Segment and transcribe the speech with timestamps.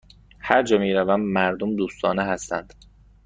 [0.39, 2.73] هرجا می روم، مردم دوستانه هستند.